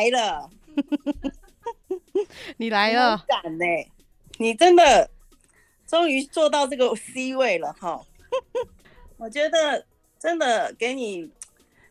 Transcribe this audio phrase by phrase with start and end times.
[0.00, 0.50] 来了，
[2.56, 3.64] 你来了，敢呢？
[4.38, 5.10] 你真的
[5.86, 8.00] 终于做到这个 C 位了哈！
[9.18, 9.84] 我觉得
[10.18, 11.30] 真的给你，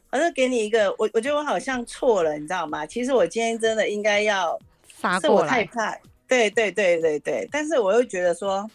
[0.10, 2.84] 反正给你一个，我我觉得我好像错了，你知道吗？
[2.84, 5.96] 其实我今天真的应该要发过我太怕，
[6.28, 8.68] 对对对对对，但是我又觉得说，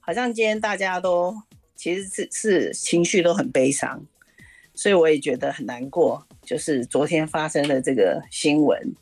[0.00, 1.34] 好像今天大家都
[1.74, 4.04] 其实是是情绪都很悲伤，
[4.74, 6.25] 所以我也觉得很难过。
[6.46, 8.94] 就是昨天发生的这个新闻，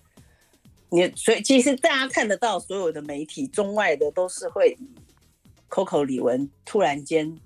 [0.89, 4.77] 你所以其实大家看得到，所有的媒体中外的都是会
[5.69, 7.37] Coco 李玟突然间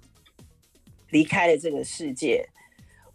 [1.10, 2.48] 离开了这个世界，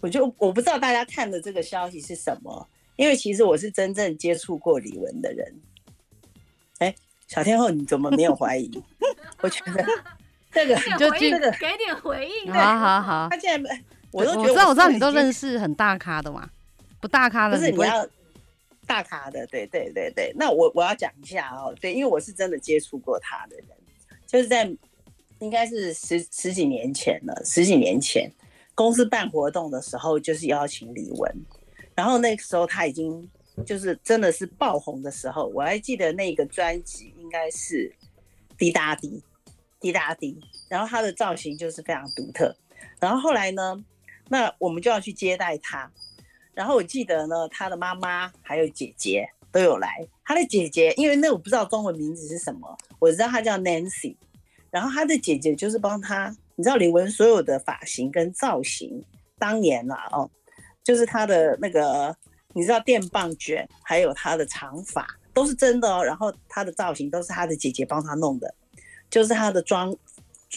[0.01, 5.55] 我就我不知道大家看的这个消息是什么，因为其实我是真正接触过李玟的人。
[6.79, 6.93] 哎，
[7.27, 8.69] 小天后你怎么没有怀疑？
[9.39, 9.85] 我觉得
[10.51, 13.27] 这个你就这个给点回应，好好好。
[13.31, 16.49] 他现在我都觉得，我知道我知道你都认识很大咖的嘛。
[17.03, 18.07] 不大咖的，不是你要
[18.87, 20.31] 大咖的，对对对对。
[20.37, 23.67] 那我我要讲一下哦，对，因为我是真的接触过他的人，
[24.25, 24.73] 就是在
[25.39, 28.31] 应该是十十几年前了，十几年前
[28.73, 31.29] 公司办活动的时候，就是邀请李玟，
[31.93, 33.29] 然后那个时候他已经
[33.65, 37.93] 就是真的是爆红的时候，我还记得那个专辑应该是
[38.57, 39.21] 滴答滴
[39.81, 42.55] 滴答滴，然后他的造型就是非常独特，
[43.01, 43.83] 然后后来呢，
[44.29, 45.91] 那我们就要去接待他。
[46.53, 49.89] 然后我记得呢，他的妈妈还有姐姐都有来。
[50.23, 54.15] 他的姐姐，因为那我不知道中文名字是什么，我知道他叫 Nancy。
[54.69, 59.03] 然后他的姐姐就是帮他，你知道李玟所有的发型跟造型，
[59.37, 60.29] 当年啦哦，
[60.83, 62.15] 就是他的那个，
[62.53, 66.03] 你知道电棒卷，还有他的长发都是真的哦。
[66.03, 68.53] 然后他的造型都是他的姐姐帮他弄的，
[69.09, 69.95] 就是他的妆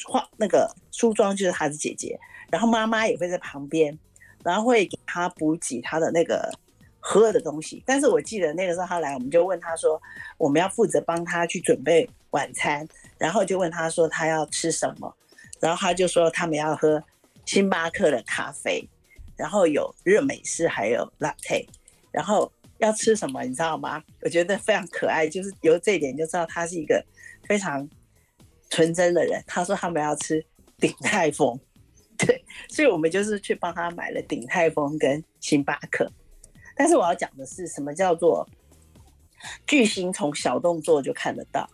[0.04, 2.18] 化那个梳妆就是他的姐姐，
[2.50, 3.98] 然后妈妈也会在旁边。
[4.46, 6.48] 然后会给他补给他的那个
[7.00, 10.00] 喝的东西，但是我记得那个时候他来，我们就问他说，
[10.38, 12.86] 我们要负责帮他去准备晚餐，
[13.18, 15.12] 然后就问他说他要吃什么，
[15.58, 17.02] 然后他就说他们要喝
[17.44, 18.88] 星巴克的咖啡，
[19.36, 21.66] 然后有热美式还有拿铁
[22.12, 24.00] 然后要吃什么你知道吗？
[24.22, 27.04] 我觉得非常可爱，就是由这一点就知道他是一个
[27.48, 27.88] 非常
[28.70, 29.42] 纯真的人。
[29.44, 30.46] 他说他们要吃
[30.78, 31.58] 鼎泰丰。
[32.18, 36.10] 对，所以我们就是去帮他买了鼎泰丰跟星巴克。
[36.74, 38.48] 但是我要讲的是，什么叫做
[39.66, 41.68] 巨星从小动作就看得到？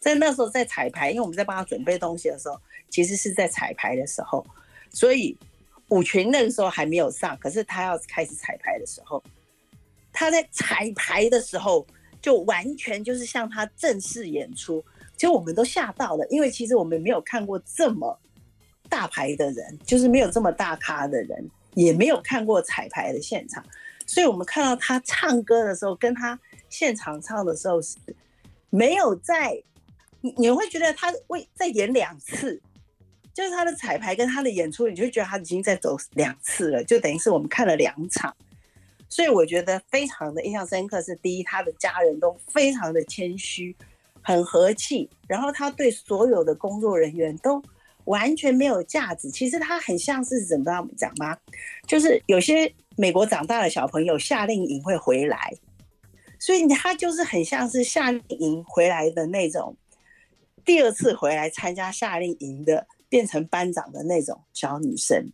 [0.00, 4.46] 在那时候在彩排，因为我们在帮他准备东西的时候，其实是在彩排的时候，
[4.90, 5.36] 所以
[5.88, 9.22] 舞群那个时候还没有上，可是他要开始彩排的时候，
[10.12, 11.86] 他在彩排的时候
[12.22, 14.84] 就完全就是像他正式演出，
[15.16, 18.18] 其实我们都吓到了，因为其实我们没有看过这么。
[18.88, 23.64] 大牌的人就是没有这么大咖的人，也没有看过彩排的现场，
[24.06, 26.38] 所以我们看到他唱歌的时候，跟他
[26.68, 27.96] 现场唱的时候是
[28.70, 29.62] 没有在，
[30.20, 32.60] 你你会觉得他会再演两次，
[33.32, 38.34] 就是他的彩排跟他的演出，你就觉得他已经在走两次了，就等于是我们看了两场，
[39.08, 41.00] 所以我觉得非常的印象深刻。
[41.00, 43.76] 是第一，他的家人都非常的谦虚，
[44.22, 47.62] 很和气，然后他对所有的工作人员都。
[48.08, 49.30] 完全没有价值。
[49.30, 51.36] 其实他很像是怎么讲吗？
[51.86, 55.52] 就是有些美国长大的小朋友夏令营会回来，
[56.38, 59.76] 所以他就是很像是夏令营回来的那种，
[60.64, 65.30] 第二次回来参加夏令营的，变成班长的那种小女生。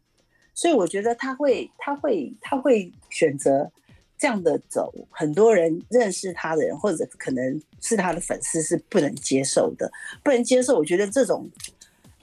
[0.53, 3.71] 所以我觉得他会，他会，他会选择
[4.19, 4.93] 这样的走。
[5.11, 9.91] 很多人认识他的人，或者可能是他的粉丝，是不能接受的，
[10.23, 10.77] 不能接受。
[10.77, 11.49] 我觉得这种。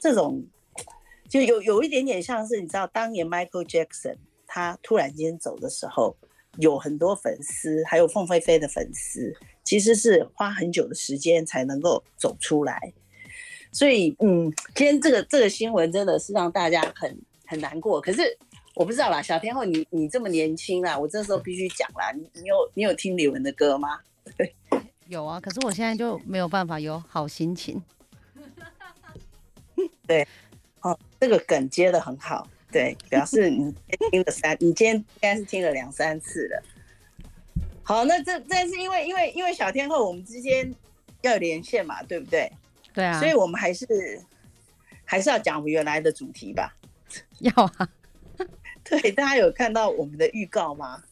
[0.01, 0.43] 这种
[1.29, 4.17] 就有有一点点像是你知道，当年 Michael Jackson
[4.47, 6.17] 他突然间走的时候，
[6.57, 12.93] 有很多粉丝，还有凤飞飞的粉丝，其实是花很久的时间才能够走出来。
[13.71, 18.01] 所以，嗯，今天这个这个新闻真的是让大家很很难过。
[18.01, 18.37] 可是
[18.75, 23.99] 我不知道啦，小天后你你这么年轻啦，我这时候必须讲啦，你你有你有听李玟的歌吗？
[24.35, 24.53] 对，
[25.07, 27.81] 有啊，可是我现在就没有办法有好心情。
[30.07, 30.27] 对，
[30.81, 33.73] 哦，这个梗接的很好，对，表示你
[34.11, 36.63] 听了三，你今天应该是听了两三次了。
[37.83, 40.73] 好，那这这是因为因为因为小天后我们之间
[41.21, 42.51] 要连线嘛，对不对？
[42.93, 44.21] 对啊，所以我们还是
[45.05, 46.75] 还是要讲我们原来的主题吧。
[47.39, 47.89] 要啊，
[48.83, 51.03] 对，大家有看到我们的预告吗？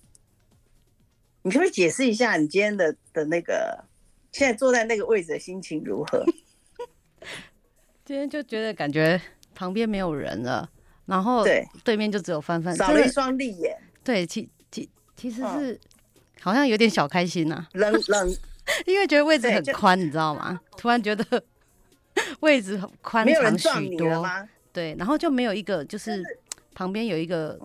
[1.41, 3.83] 你可不可以解释一下你今天的的那个
[4.31, 6.25] 现在坐在那个位置的心情如何？
[8.09, 9.21] 今天就觉得感觉
[9.53, 10.67] 旁边没有人了，
[11.05, 11.63] 然后对。
[11.83, 13.77] 对面就只有范范，少了一双利眼。
[14.03, 15.79] 对，其其其实是
[16.41, 18.35] 好像有点小开心呐、啊，冷冷，
[18.87, 20.59] 因为觉得位置很宽，你知道吗？
[20.75, 21.23] 突然觉得
[22.41, 23.27] 位置很宽
[23.59, 24.27] 敞许多，
[24.73, 26.23] 对，然后就没有一个就是
[26.73, 27.59] 旁边有一个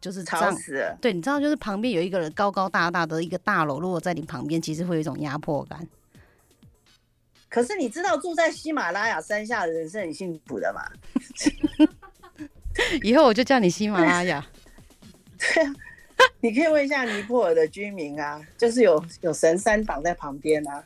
[0.00, 0.56] 就是这样
[0.98, 5.86] 对，你知道就是旁边有一个人高高大大的一个大楼，如果在你旁边，其实会有一种压迫感。
[7.54, 10.82] 可是你知道住在喜马拉雅山下的人是很幸福的吗？
[13.00, 14.44] 以后我就叫你喜马拉雅。
[15.38, 15.72] 对啊。
[16.40, 20.82] 你可以问一下尼泊尔的居民啊， 就是有有神山挡在旁边啊，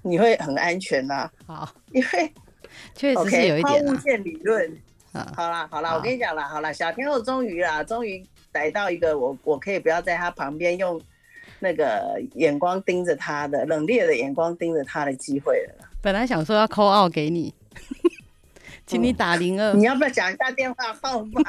[0.00, 1.56] 你会很安全呐、啊。
[1.66, 2.32] 好，因为
[2.94, 3.86] 确实是有一点、啊。
[3.86, 4.74] 抛物线理论。
[5.12, 10.98] 好，好啦好啦，好我跟你讲啦，好啦，小天后终于啦，终于逮到一个我我可以不要在他旁边用
[11.62, 15.88] 那个眼光盯着他的冷冽的眼光盯着他的机会了。
[16.02, 17.54] 本来想说要 call out 给你，
[18.84, 19.78] 请你打零二、嗯。
[19.78, 21.40] 你要不要讲一下电话号码？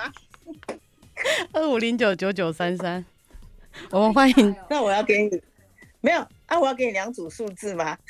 [1.51, 3.03] 二五零九九九三三，
[3.89, 4.55] 我们欢迎。
[4.69, 5.41] 那我要给你，
[6.01, 6.59] 没有啊？
[6.59, 7.97] 我要给你两组数字吗？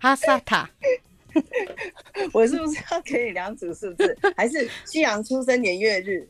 [0.00, 0.70] 哈萨塔，
[2.32, 4.16] 我是不是要给你两组数字？
[4.34, 6.26] 还是西洋出生年月日？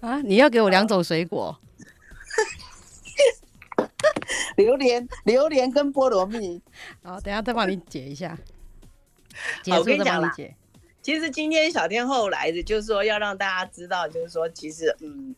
[0.00, 0.20] 啊？
[0.22, 1.56] 你要给我两种水果？
[4.56, 6.60] 榴莲，榴莲跟菠萝蜜。
[7.02, 8.38] 好，等下再帮你解一下。
[9.68, 10.32] 好，我跟你讲啦。
[11.00, 15.34] 其实今天小天后来的，就是说要让大家知道，就是说其实，嗯，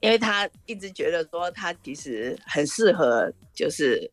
[0.00, 4.10] 因为他一直觉得说他其实很适合，就是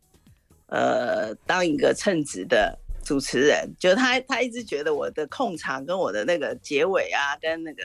[0.66, 3.68] 呃当一个称职的主持人。
[3.78, 7.82] 就是他他一直觉得我的控场跟我的那个结尾啊，跟那个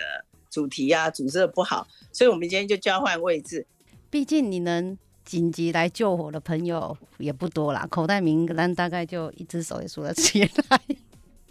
[0.49, 3.65] 主题啊，主持的不好，所以我们今天就交换位置。
[4.11, 10.81] 毕竟你能紧急来救火的朋友也不多啦，口袋名单大概就一只手也数得起来。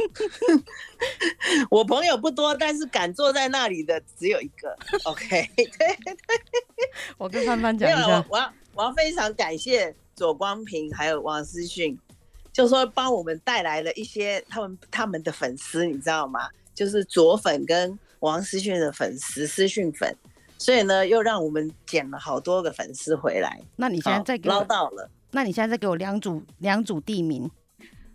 [1.71, 4.77] 我朋友不多，但是敢坐在那里的只有一个。
[5.05, 5.97] OK，对对，
[7.19, 11.99] 我跟范范讲一下，我要我要非常感谢左光平还有王思训，
[12.53, 16.49] 就说帮我们带来了一些他们他们的粉丝，你知道吗？
[16.75, 20.17] 就是左粉跟王思训的粉丝思讯粉，
[20.61, 23.59] 所以呢又让我们捡了好多个粉丝回来。
[23.77, 25.09] 那你现在再给我捞到了？
[25.31, 27.51] 那你现在再给我两组两组地名。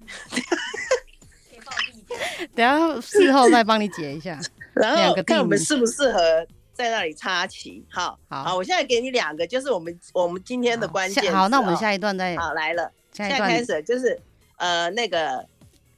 [2.53, 4.39] 等下事后再帮你解一下，
[4.75, 7.83] 然后看我们适不适合在那里插旗。
[7.89, 11.33] 好，好，好，我现在给你两个，就是我们我们今天的关键。
[11.33, 12.37] 好，那我们下一段再。
[12.37, 14.21] 好，来了，现在开始就是
[14.57, 15.43] 呃那个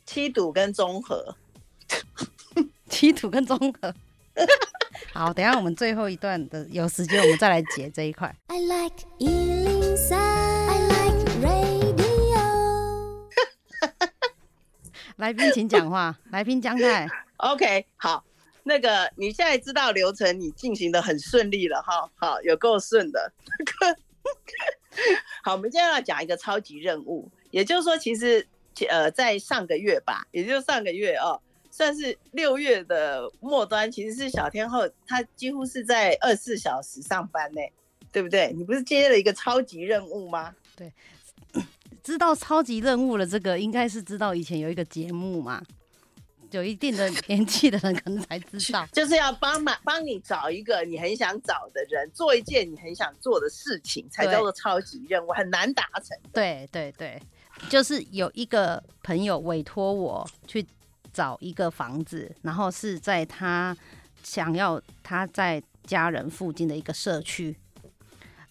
[0.05, 1.35] 七堵跟综合，
[2.89, 3.93] 七堵跟中和。
[5.17, 8.31] 好，等下我们最后一段的有时间我们再来解这一块。
[8.49, 8.93] I like
[15.15, 17.07] 来宾请讲话， 来宾江太。
[17.37, 18.23] OK，好，
[18.61, 23.33] 那个你现在知道流程，你进行的很顺利了哈，好，有够顺的。
[25.43, 28.47] 好，我们今天要讲一个超级任务，也就是说，其实
[28.87, 31.41] 呃，在上个月吧，也就是上个月哦，
[31.77, 37.61] 算是六月的末端，其实是小天后她几乎是在二十四小时上班呢，
[38.11, 38.51] 对不对？
[38.53, 40.55] 你不是接了一个超级任务吗？
[40.75, 40.91] 对。
[42.01, 45.61] 知道超级任务的这个，应该是知道以前有一个节目嘛，
[46.49, 56.17] 有一定的 年纪的人可能才知道，就是要帮忙帮你找一个你很想找的人，做一件你很想做的事情，才叫做超级任务，很难达成。
[56.33, 57.21] 对对对，
[57.69, 60.65] 就是有一个朋友委托我去
[61.17, 63.75] 找一个房子，然后是在他
[64.21, 67.55] 想要他在家人附近的一个社区，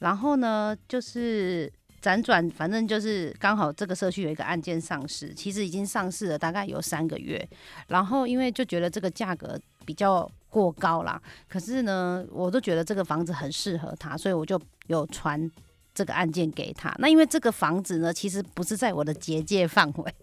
[0.01, 1.73] 然后呢，就是。
[2.03, 7.49] 辗转，反正就是刚好这个社区有一个案件上市，其实已经上市了大概有三个月。
[7.89, 15.51] 然后因为就觉得这个价格比较过高啦，可是呢，我都觉得这个房子很适合他，所以我就有传
[15.93, 16.95] 这个案件给他。
[16.99, 20.15] 那因为这个房子呢，其实不是在我的结界范围，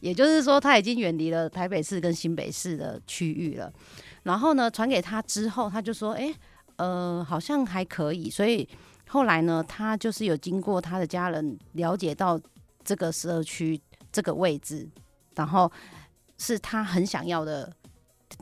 [0.00, 3.72] 也就是说他已经远离了台北市跟新北市的区域了。
[4.22, 6.34] 然后呢，传给他之后，他就说：“诶，
[6.76, 8.68] 呃，好像还可以。”所以。
[9.12, 12.40] 后来呢，他就是有经过他的家人了解到
[12.84, 13.80] 这个社区
[14.12, 14.88] 这个位置，
[15.34, 15.68] 然后
[16.38, 17.68] 是他很想要的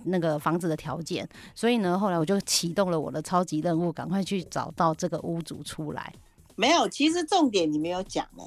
[0.05, 6.13] 那个房子的条件，所以呢，后来我就启动了我的超级任务，赶快去找到这个屋主出来。
[6.55, 8.45] 没有，其实重点你没有讲呢。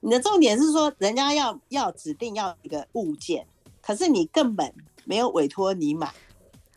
[0.00, 3.46] 你的重点是说，人家要要指定要一个物件，
[3.80, 4.72] 可是你根本
[5.04, 6.12] 没有委托你买。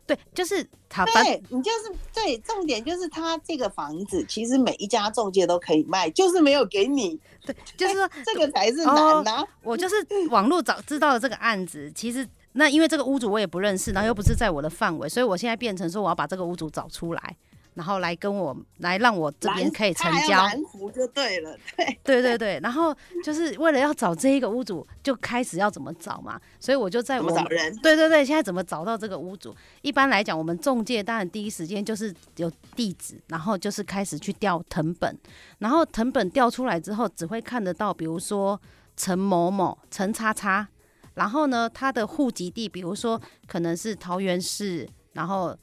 [0.07, 1.05] 对，就是他。
[1.05, 7.17] 对，你就是对，重点就是他这个房子，其实每一家中介都可以卖，就是没有给你。
[7.45, 9.47] 对，就是说 这个才是难的、啊哦。
[9.63, 9.95] 我就是
[10.29, 17.37] 网络找知道了这个案子，其实那因为这个屋主我也不认识，然后又不是在我的范围，所以我现在变成说我要把这个屋主找出来，
[17.73, 21.99] 然后来跟我来让我这边可以成交，蓝湖就对了，对。
[22.03, 29.55] 对对对，然后就是为了要找这一个屋主，就开始要怎么找嘛，所以我就在我找人，对对对，现在怎么找到这个屋主？
[29.81, 35.17] 一般来讲，我们中介当然第一时间就是有地址，然后就是开始去调藤本，
[35.59, 38.59] 然后藤本调出来之后，只会看得到，比如说
[38.97, 40.67] 陈某某、陈叉叉，
[41.13, 45.57] 然后呢，他的户籍地，比如说可能是桃园市，然后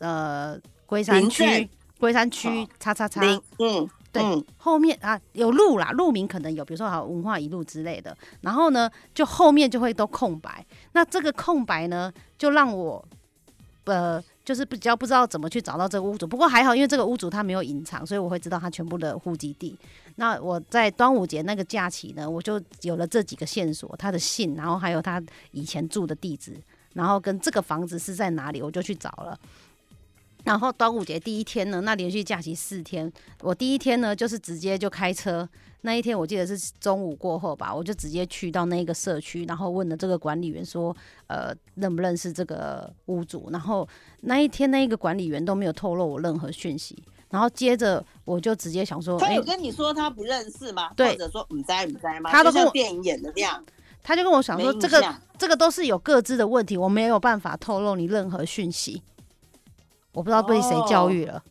[0.00, 0.60] 呃。
[0.86, 3.20] 龟山区，龟山区，叉叉叉，
[3.58, 13.04] 嗯，对，嗯、后面啊有路啦，路名可能有，比如说还有文化一路之类的，然后呢，就后面就会都空白，那这个空白呢，就让我，
[13.84, 19.76] 呃，就是比较不知道怎么去找到这个屋主，不过还好，因为这个屋主他没有隐藏，所以我会知道他全部的户籍地。
[20.16, 26.56] 那我在端午节那个假期呢，我就有了这几个线索，他的姓，然后还有他以前住的地址，
[26.94, 29.38] 然后跟这个房子是在哪里，我就去找了。
[30.46, 33.12] 然后端午节第一天呢，那连续假期四天，
[33.42, 35.46] 我第一天呢就是直接就开车，
[35.80, 43.48] 那一天我记得是中午过后吧，我就直接去到那个社区，然后问了这个管理员说，呃，认不认识这个屋主？
[43.50, 43.86] 然后
[44.20, 46.96] 那一天那一个管理员都没有透露我任何讯息，
[47.28, 50.92] 然后接着我就直接想说，他有跟你说他不认识吗？
[50.94, 52.30] 对，或者说唔在唔在吗？
[52.30, 53.64] 他都跟我电影演的那样，
[54.00, 59.02] 他就跟我想说，这个这个都是有各自的问题，我没有办法透露你任何讯息。
[60.16, 61.34] 我不知道被谁教育了。
[61.34, 61.42] Oh,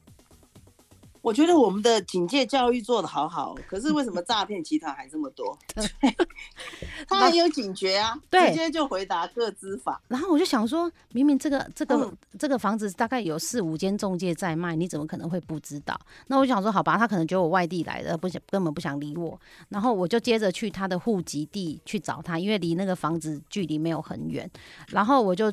[1.21, 5.57] 我觉得我们的警戒教育做的好好，可是为什么诈骗集团还这么多？
[7.07, 10.01] 他很有警觉啊， 对，直接就回答各资法。
[10.07, 15.99] 然后我就想说，明明这个这个、嗯、这个房子大概有四五间中介在卖，你怎么可能会不知道？
[16.27, 19.39] 那我就想说，好吧，他可能觉得我外地来的，不想根本不想理我。
[19.69, 24.49] 然后我就接着去他的户籍地去找他，因为离那个房子距离没有很远。
[24.89, 25.51] 然后我就。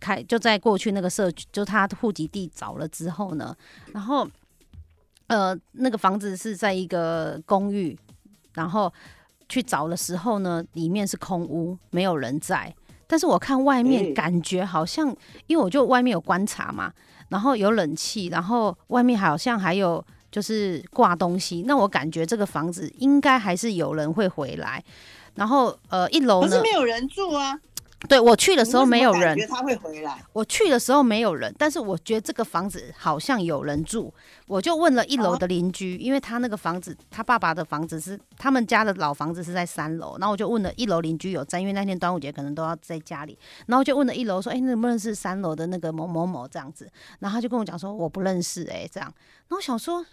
[0.00, 3.54] 开就在过去那个社区，就他户籍地找了之后呢，
[3.92, 4.26] 然后
[5.26, 7.96] 呃那个房子是在一个公寓，
[8.54, 8.92] 然后
[9.48, 12.74] 去找的时候呢，里面是空屋，没有人在。
[13.06, 15.14] 但是我看外面感觉好像，
[15.46, 16.92] 因为我就外面有观察嘛，
[17.28, 24.82] 然后有冷气，然后外面好像还有就是挂东西，那我感觉这个房子应该还是有人会回来。
[25.34, 27.58] 然后呃一楼呢，可是没有人住啊。
[28.08, 30.24] 对，我去的时候没有人，觉得他会回来。
[30.32, 34.12] 我去的时候没有人，但是我觉得这个房子好像有人住，
[34.46, 49.12] 我就问了一楼的邻居，因为他那个房子，他爸爸的房子是他们家的老房子是在三楼，然后我就问了一楼邻居有在，因为那天端午节可能都要在家里，然后就问了一楼说，哎，你认不认识三楼的那个某某某这样子，然后他就跟我讲说我不认识，哎，这样，
[49.48, 50.04] 然后我想说。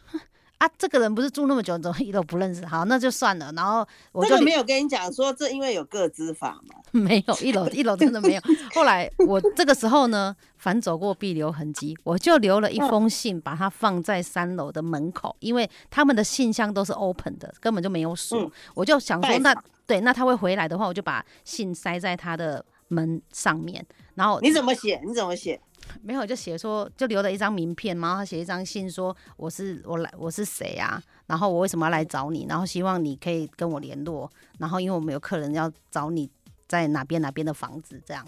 [0.58, 2.66] 啊，这个人不是住那么久，怎么一楼不认识？
[2.66, 3.52] 好，那就算了。
[3.56, 6.76] 然后我就没有跟你讲说，这因为有个资法嘛。
[6.92, 8.42] 没有，一楼一楼真的没有。
[8.74, 18.42] 后来我这个时候呢，反走过必留痕迹，我就留了一封信，把它放在三楼的门口，因为他们的信箱都是 open 的，根本就没有锁。
[18.42, 23.86] 嗯、我就想说那，那对，那他会回来的话，我就把信塞在他的门上面。
[24.16, 25.00] 然后你怎么写？
[25.06, 25.62] 你怎么写？
[26.02, 31.02] 没有，就写说，就留了一张名片，然后他写一张信说我是我来我是谁啊？
[31.26, 32.46] 然后我为什么要来找你？
[32.48, 34.32] 然后希望你可以跟我联络。
[34.58, 36.30] 然后因为我们有客人要找你
[36.68, 38.26] 在哪边哪边的房子这样。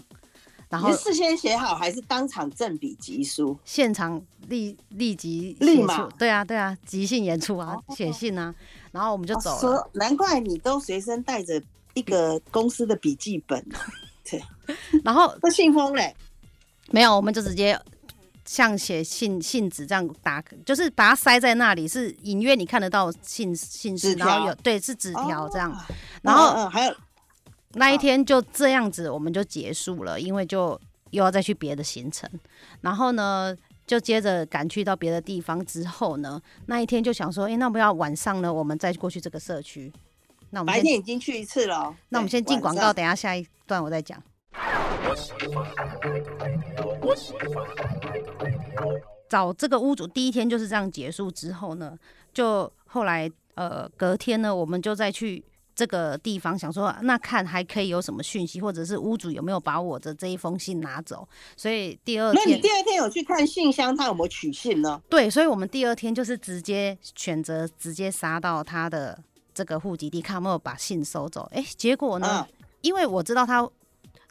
[0.68, 3.58] 然后事先写好还是当场正笔疾书？
[3.64, 8.54] 现场立立即立马对啊对啊，即兴演出啊，写、哦、信啊。
[8.92, 9.60] 然后我们就走了。
[9.60, 11.60] 说难怪你都随身带着
[11.94, 13.64] 一个公司的笔记本。
[14.30, 14.40] 对，
[15.02, 16.14] 然后那信封嘞？
[16.90, 17.78] 没有，我们就直接
[18.44, 25.78] 像写信信纸这样打，就是把它塞在那里，是隐约你看得到信信纸，然后有对是纸条这样，哦、
[26.22, 26.94] 然后嗯还有
[27.74, 30.80] 那一天就这样子，我们就结束了，因为就
[31.10, 32.28] 又要再去别的行程，
[32.80, 33.56] 然后呢
[33.86, 39.92] 就接着赶去到别的地方之后呢，那一天就想说，哎，那不要晚上呢，我们再过去这个社区。
[40.50, 44.20] 那我们白天已经去一次了，那我们先进广告，等一下下一段我再讲。
[49.28, 51.96] 找这个屋主第一天就是这样结束之后呢，
[52.32, 61.26] 就后来呃隔天呢，我们就再去这个地方，想说那看还可以有什么讯息，或者是屋主有没有把我的这一封信拿走。
[61.56, 65.00] 所以第二天，那你第二天有去看信箱，他有没有取信呢？
[65.08, 69.16] 对，所以我们第二天就是直接选择直接杀到他的
[69.54, 71.48] 这个户籍地，看有没有把信收走。
[71.52, 73.68] 哎，结果呢，嗯、因为我知道他。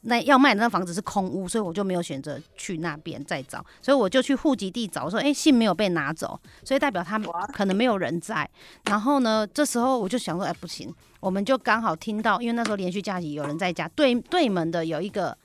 [0.04, 7.20] 那要卖的那房子是空屋，所以我就没有选择去那边再找，所以我就去户籍地找，说，哎、欸，信没有被拿走，所以代表他
[7.54, 8.50] 可能没有人在。
[8.86, 15.38] 然后呢，这时候我就想说，哎、欸，不行，我们就刚好听到，因为那时候连续假期有人在家，对对门的有一个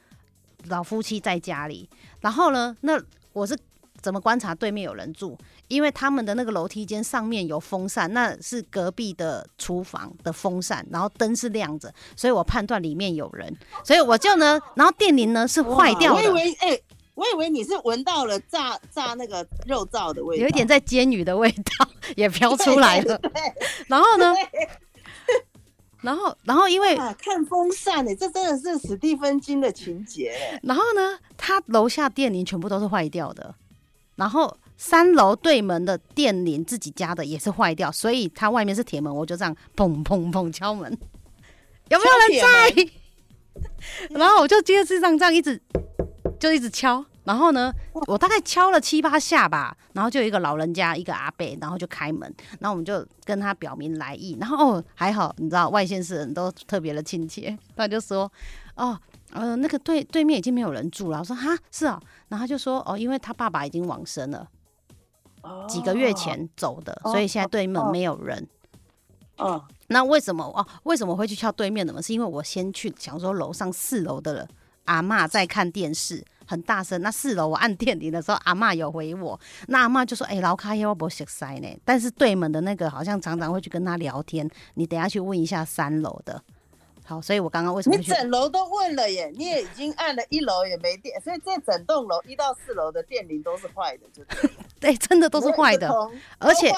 [0.68, 1.88] 老夫妻在家里。
[2.20, 3.00] 然后呢，那
[3.32, 3.58] 我是
[4.04, 5.34] 怎么观察对面有人住？
[5.68, 13.50] 因为他们的那个楼梯间上面有风扇，那是隔壁的厨房的风扇，然后灯是亮着，所以我判断里面有人，
[13.82, 16.20] 所以我就呢，然后电铃呢是坏掉的。
[16.20, 16.84] 我以为，哎、欸，
[17.14, 23.18] 我以为你是闻到了炸炸那个肉燥的味道，有一点在煎鱼的味道也飘出来了。
[23.88, 24.34] 然后呢？
[26.02, 30.60] 然后，然后因为、啊、看风扇呢，这真的是史蒂芬金的情节。
[30.62, 33.54] 然后呢，他楼下电铃全部都是坏掉的，
[34.16, 40.90] 然后三楼对门的电铃自己家的也是坏掉，所以它外面是铁门，我就这样砰砰砰敲 门，
[41.88, 42.40] 有没有人
[42.74, 42.90] 在？
[44.18, 45.60] 然后我就接着这样这样一直
[46.38, 47.04] 就一直敲。
[47.24, 47.72] 然后呢，
[48.06, 52.30] 我大概敲了七八下吧，然后就有一个老人家，一个阿伯，然后就开门，
[52.60, 58.30] 然后我们就跟他表明来意，然后哦还好，你知道外县市人都特别的亲切，他就说
[58.74, 59.00] 哦
[59.34, 64.48] 呃那个对对面已经没有人住了，我说哈是啊、哦，然后他就说哦因为他爸爸已经往生了，
[65.68, 68.48] 几个月前走的，所以现在对门没有人。
[69.36, 72.02] 哦，那为什么哦为什么会去敲对面的门？
[72.02, 74.48] 是因为我先去想说楼上四楼的
[74.86, 76.24] 阿嬷在看电视。
[76.46, 86.42] 很大声，那四楼我按电铃的时候，阿嬷有回我，那阿嬷就说：“哎、欸，老卡耶，我不识塞呢。”但是对门的那个好像常常会去跟他聊天，你等下去问一下三楼的。
[87.06, 87.96] 好，所以我刚刚为什么？
[87.96, 94.50] 你整楼都问了耶，你也已经按了一楼也没电，所以这整栋楼一到四楼的电铃都是坏的，就对。
[94.80, 95.88] 对，真的都是坏的，
[96.38, 96.72] 而且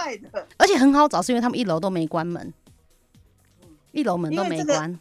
[0.57, 2.53] 而且很好找，是因为他们一楼都没关门，
[3.93, 4.99] 一楼门都没关。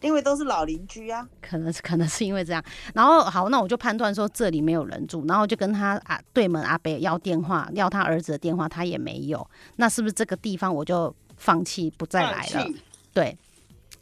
[0.00, 2.64] 因为都是老邻居啊，可能是可能是因为这样，
[2.94, 12.66] 然后好，那我就判断说这里没有人住，然后就跟他啊对门阿伯要电话，要他儿子的电话，他也没有，那是不是这个地方我就放弃不再来了？
[13.12, 13.36] 对。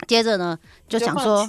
[0.06, 0.56] 接着呢，
[0.88, 1.44] 就想说，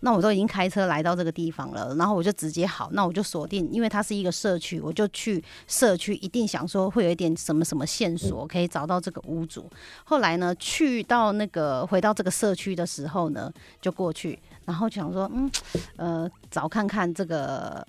[0.00, 9.70] 那我都已经开车来到这个地方了，然后我就直接好，那我就锁定，因为它是一个社区，我就去社区，一定想说会有一点什么什么线索可以找到这个屋主。
[10.04, 15.50] 后来呢，去到那个回到这个社区的时候呢，就过去，然后想说，嗯，
[15.96, 17.86] 呃，找看看这个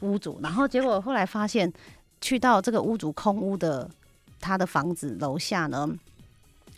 [0.00, 1.72] 屋主，然后结果后来发现，
[2.20, 3.88] 去到这个屋主空屋的
[4.40, 5.88] 他的房子楼下呢。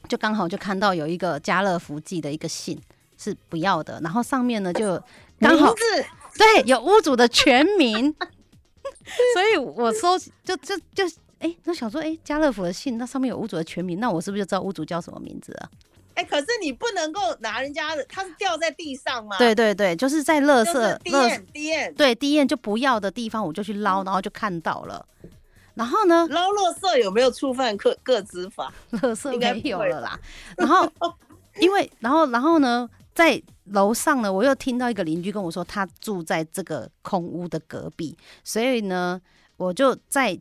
[0.08, 2.80] 就刚好就看到有一个家乐福寄的一个信
[3.16, 5.02] 是不要的，然后上面呢就
[5.40, 8.14] 刚好对有屋主的全名，
[9.34, 11.04] 所以我说就就就
[11.38, 15.70] 哎、欸，那想说哎、欸、家乐福的信那上面有屋主的全名，那我是不是就知道屋主叫什么名字啊？
[16.14, 19.36] 哎、欸，可是你不能够拿人家的，他是掉在地上吗？
[19.36, 20.72] 对对对，就是在垃圾
[21.06, 25.04] 垃圾对地面就不要的地方，我就去捞，然后就看到了。
[25.74, 26.26] 然后呢？
[26.30, 28.72] 捞垃圾有没有触犯各各执法？
[28.92, 30.18] 垃圾没有了啦。
[30.56, 30.88] 然后，
[31.60, 39.20] 因为然后然后呢，在楼上呢，我又听到一个邻居跟我说，他住在这个空屋的隔壁，所以呢，
[39.56, 40.38] 我就在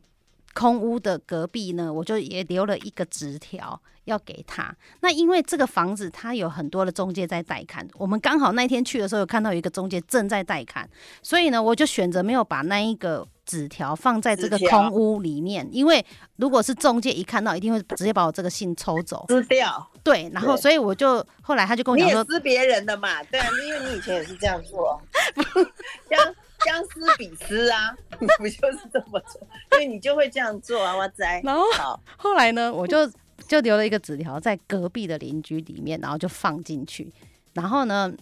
[0.54, 4.74] 空屋的隔壁呢，我就也留了一个纸条要给他。
[5.00, 10.88] 那因为这个房子它有很多的中介在带看，我们刚好那天去的时候有看到有一个中介正在带看，
[11.22, 13.26] 所以呢，我就选择没有把那一个。
[13.46, 16.02] 纸条放在这个空屋里面，因为
[16.36, 19.86] 如果是中介一看到，一定会直接把我这个信抽走撕掉。
[20.02, 24.98] 对，然后所以我就后来他就跟我讲说，撕别人的嘛，对啊，因为你以前也是这样做，
[26.08, 26.18] 将
[26.64, 29.46] 将撕彼撕啊， 你不就是这么做？
[29.70, 31.40] 所以你就会这样做啊，哇塞。
[31.44, 33.10] 然后好后来呢，我就
[33.46, 37.12] 就留了一个纸条在隔壁的邻居里面，然后就放进去，
[37.52, 38.12] 然后呢。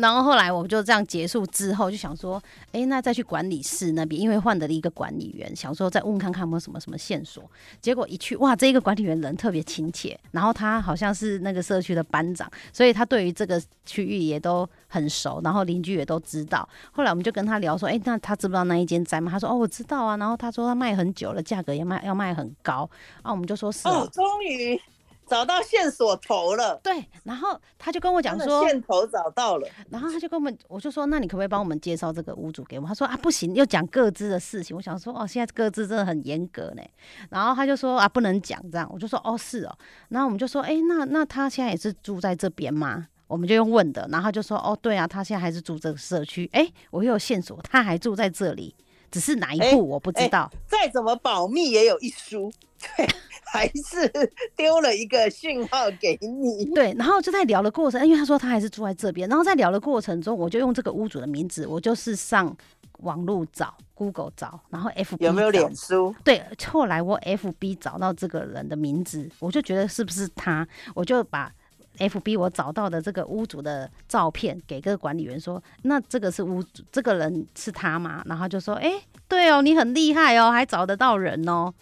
[0.00, 7.50] 然后后来我们就这样结束之后，就想说，哎，那再去管理室那边，因为换得了一个管理员，想说再问看看有没有什么什么线索。
[7.80, 16.68] 结果一去，哇，这一个管理员人特别亲切，然后他好像是那个社区的班长，所以他对于这个区域也都很熟，然后邻居也都知道。
[16.92, 19.30] 后来我们就跟他聊说，哎，那他知不知道那一间宅吗？
[19.30, 20.16] 他说，哦，我知道啊。
[20.16, 22.88] 然后他说他卖很久了，价格也卖要卖很高。
[23.22, 24.80] 啊，我们就说是哦，终于。
[25.28, 32.86] 找到线索头了，对，然后他就跟我讲说线头找到了，然后他就跟我们，我就说那你可不可以帮我们介绍这个屋主给我？
[32.86, 34.76] 他说啊不行，又讲各自的事情。
[34.76, 36.82] 我想说哦，现在各自真的很严格呢。
[37.30, 39.78] 然后他就说啊不能讲这样，我就说哦是哦。
[40.10, 43.08] 然后我们就说哎那那他现在也是住在这边吗？
[43.26, 46.48] 我们就用问的，然后他就说哦对啊，他现在还是住这个社区。
[46.52, 48.72] 哎，我又有线索，他还住在这里，
[49.10, 50.48] 只是哪一户我不知道。
[50.68, 53.08] 再怎么保密也有一疏，对。
[53.48, 54.10] 还是
[54.54, 62.54] 丢了一个讯号给你，对，然后就在聊的过程，因为他说他还是住在这边，然后在聊的过程中，我就用这个屋主的名字，我就是上
[62.98, 66.14] 网络找，Google 找，然后 FB 有没有脸书？
[66.22, 71.50] 对，后来我 FB 找到这个人的名字，我就觉得是不是他，我就把
[71.98, 78.22] FB 我找到的这个屋主的照片给个管理员说，那这个是屋主，这个人是他吗？
[78.26, 81.72] 然后就说，哎、欸，对哦，你很厉害哦，还找得到人哦。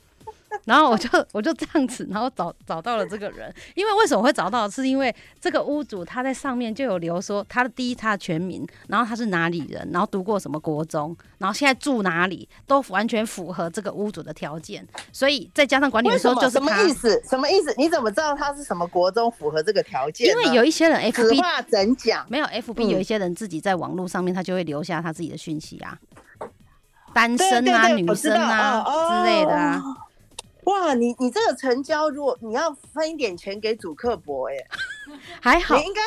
[0.64, 3.52] 然后我就我就这样子，然后找找到了这个人。
[3.74, 4.68] 因为为什么会找到？
[4.68, 14.86] 是因为这个屋主他在上面就有留说他的第一他的全名，然后他是哪里人，然后读过什么国中，然后现在住哪里，都完全符合这个屋主的条件。
[15.12, 17.22] 所以再加上管理的时候就什么意思？
[17.28, 17.74] 什么意思？
[17.76, 20.28] 你怎么知道他是什么国中符合这个条件？
[20.28, 22.26] 因为有一些人 FB 话怎讲？
[22.28, 25.98] 没有 FB 有一些人自己在网络上面他就会留下他自己的讯息啊，
[27.12, 29.82] 单身啊、女生啊、之类的啊。
[30.64, 34.56] 哇，你你这个成交，如果你要分一点钱给祖克伯，哎，
[35.40, 36.00] 还好，你应该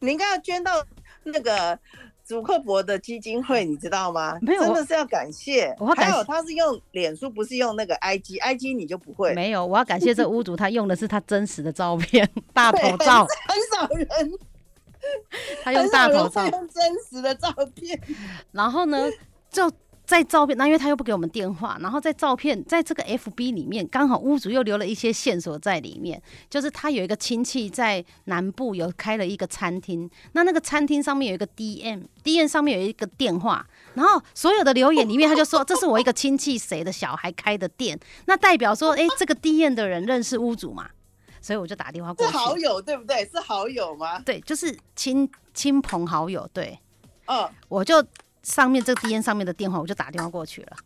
[0.00, 0.84] 你应该要捐到
[1.24, 1.78] 那个
[2.24, 4.38] 祖克伯的基金会，你知道吗？
[4.40, 5.74] 没有，真的是要感谢。
[5.78, 9.34] 我要感谢还有他是用脸书，不是用那个 IG，IG 你就不会。
[9.34, 13.26] 没有，我要感谢这屋主，他用的是他真实的照片，大头照。
[13.46, 14.32] 很少人，
[15.64, 18.00] 他用大头照，用真实的照片。
[18.52, 19.10] 然后呢，
[19.50, 19.70] 就。
[20.08, 40.88] 在照片，那因为他又不给我们电话，然后在照片，在这个 FB 里面，刚好屋主又留了一些线索在里面，就是他有一个亲戚在南部有开了一个餐厅，那那个餐厅上面有一个 DM，DM 上面有一个电话，然后所有的留言里面他就说这是我一个亲戚谁的小孩开的店，那代表说哎、欸、这个 DM 的人认识屋主嘛，
[41.42, 42.32] 所以我就打电话过去。
[42.32, 43.28] 是好友对不对？
[43.30, 44.18] 是好友吗？
[44.20, 46.78] 对，就是亲亲朋好友，对，
[47.26, 48.02] 嗯，我就。
[48.48, 50.76] 上面这个 DM 上面的电话，我就打电话过去了。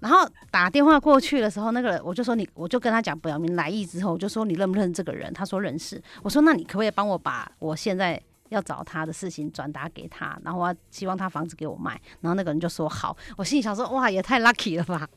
[0.00, 5.32] 然后打电话过去的时候，那个人我就说你，我就跟他讲表明来意之后，我就说你认不认这个人？
[5.32, 6.02] 他说认识。
[6.22, 10.38] 我说那你可不可以帮我把我现在要找他的事情转达给他？
[10.44, 11.98] 然后我希望他房子给我卖。
[12.20, 13.16] 然后那个人就说好。
[13.38, 15.08] 我心里想说哇，也太 lucky 了吧，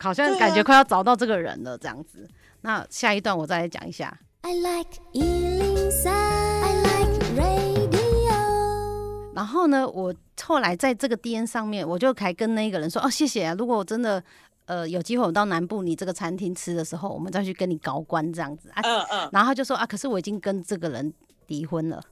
[0.00, 2.26] 好像感觉快要找到这个人了这样子。
[2.62, 4.16] 那下一段我再来讲一下。
[4.40, 13.54] I like 103, I like radio 然后呢，我后来在这个 DM 上面，我就还跟那个人说：“哦，谢谢啊！
[13.58, 14.22] 如果我真的
[14.66, 19.30] 呃有机会我到南部你这个餐厅吃的时候，我们再去跟你高官这样子啊。”嗯嗯。
[19.32, 21.12] 然后他就说：“啊，可是我已经跟这个人
[21.46, 22.02] 离婚了。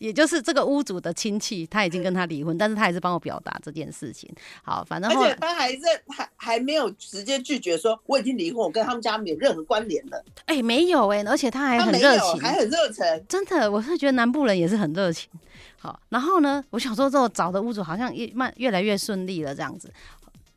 [0.00, 4.28] 也就是这个屋主的亲戚，他已经跟他离婚，但是他还是帮我表达这件事情。
[4.62, 10.22] 好，反正而且他还是还还没有直接拒绝说我已经离婚，我跟他们家没有任何关联了。
[10.46, 13.24] 哎、欸，没有哎、欸，而且他还很热情，还很热忱。
[13.28, 15.30] 真的，我是觉得南部人也是很热情。
[15.78, 19.92] 好，然后呢，我想说，这我找的屋主好像越慢越来越顺利了，这样子。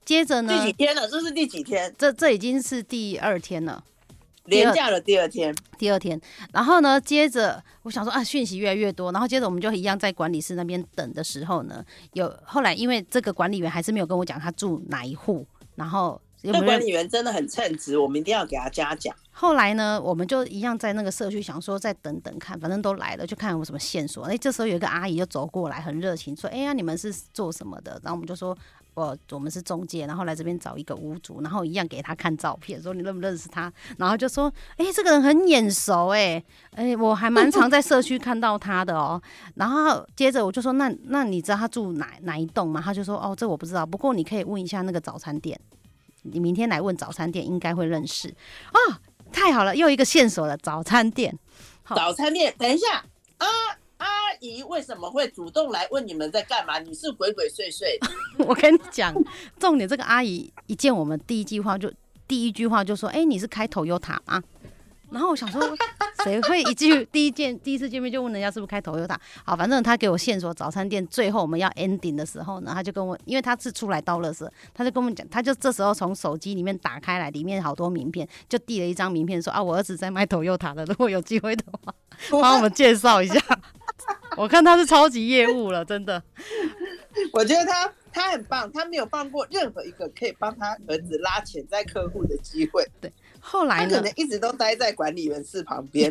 [0.04, 1.08] 接着呢，第几天了？
[1.08, 1.94] 这是第几天？
[1.98, 3.84] 这这已经是第二天了。
[4.46, 6.20] 连假的第二天，第二天，
[6.52, 19.16] 然后呢，接着我想说啊，讯息越来越多，然后接着我们就一样在管理室那边等的时候呢，有后来因为这个管理员还是没有跟我讲他住哪一户，然后那管理员真的很称职，我们一定要给他嘉奖。
[19.32, 24.24] 后来呢，我们就一样在那个社区想说再等等看，反正都来了，就看有什么线索。
[24.26, 28.58] 哎，这时候有一个阿姨就走过来，很热情说：“哎呀，你们是做什么的？”然后我们就说。
[28.94, 33.72] 我我们是中介，然后来这边找一个屋主，然后一样给他看照片，说你认不认识他？
[33.98, 39.20] 然后就说，哎、欸，这个人很眼熟、欸，哎，哎，我还蛮常在社区看到他的哦。
[39.56, 42.82] 然后接着我就说，那那你知道他住哪哪一栋吗？
[42.84, 45.58] 他就说，哦，这我不知道，不过你可以问一下那个早餐店，
[46.24, 48.30] 你明天来问早餐店，应该会认识。
[48.30, 48.98] 哦，
[49.32, 51.38] 太好了，又一个线索了，早餐店。
[51.96, 53.04] 早餐店，等一下
[53.38, 53.48] 啊。
[53.98, 54.08] 阿
[54.40, 56.80] 姨为什么会主动来问你们在干嘛？
[56.80, 57.86] 你是鬼鬼祟祟。
[58.44, 59.14] 我跟你讲，
[59.60, 61.92] 重点这个阿姨一见我们，第一句话就
[62.28, 64.42] 第一句话就说：“哎、欸，你是开 Toyota 吗？”
[65.12, 65.62] 然后我想说，
[66.24, 69.16] 谁会一句第一见第一次见面就问人家是不是开 Toyota？
[69.44, 81.94] 好，反正他给我线索，早餐店最后我们要 ending 的时候呢，他就跟我，因为他是出来倒垃圾，他就跟我们讲，他就这时候从手机里面打开来，里面好多名片，就递了一张名片说：“啊，我儿子在卖 Toyota 的，如果有机会的话，
[82.30, 83.40] 帮我们介绍一下。
[84.38, 86.24] ”我看他是超级业务了，真的。
[87.34, 92.88] 我觉得他他很棒，他没有放过任何一个可以帮他儿子拉潜在客户的机会。
[93.02, 96.10] 对，后来呢，可能一直都待在管理员室旁边，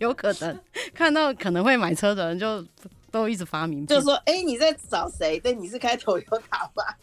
[0.00, 0.60] 有 可能
[0.92, 2.64] 看到可能会买车的人就
[3.10, 5.38] 都一直发名片，就说：“哎、欸，你在找谁？
[5.38, 6.98] 对，你是开 Toyota 吧？”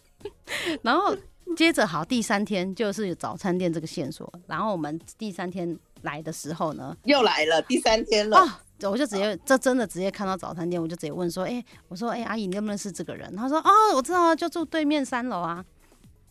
[0.84, 1.16] 然后
[1.56, 4.32] 接着好，第三天就是早餐店这个线索。
[4.46, 8.38] 然后我们第三天来的时候呢，又来了第三天了。
[8.38, 8.50] 哦
[8.84, 15.64] 我就直接，这真的直接看到早餐店，我就直接问说：“哎、欸，我说，哎、欸，阿姨，你认不认识这个人？”他说：“哦，我知道啊，就住对面三楼啊。”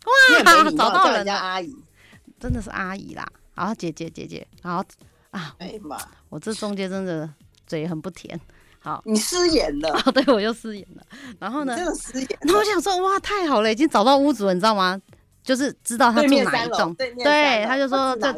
[0.05, 0.45] 哇，
[0.77, 1.73] 找到人家阿姨，
[2.41, 3.25] 真的是阿姨啦。
[3.55, 4.83] 然后姐姐姐姐，然后
[5.31, 5.99] 啊，哎妈，
[6.31, 7.29] 我这中间真的
[7.67, 8.41] 嘴很不甜。
[8.81, 9.91] 好，你失言了。
[10.07, 11.07] 哦，对，我又失言了。
[11.39, 11.77] 然后呢？
[11.77, 12.39] 真的失言。
[12.41, 14.99] 然后我想说，哇，太好了，已经找到屋主了，你知道吗？
[15.43, 16.95] 就是知道他住哪一栋。
[16.95, 18.33] 对，他就说这。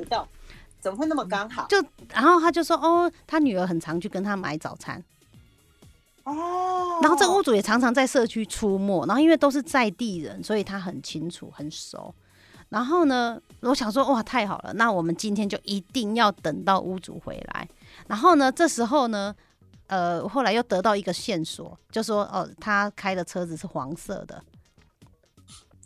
[0.81, 1.65] 怎么会那么刚好？
[1.69, 1.81] 就
[2.13, 5.01] 然后他就说，哦，他女儿很常去跟他买早餐。
[6.25, 12.13] 哦，然后这个屋主也常常在社区出没，然后因为都是在地人，所以他很清楚很熟。
[12.73, 17.69] 然后呢，我想说，哇，太好了，那我们今天就一定要等到屋主回来。
[18.09, 19.35] 然后呢，这时候呢，
[19.89, 24.43] 呃，后来又得到一个线索，就说，哦，他开的车子是黄色的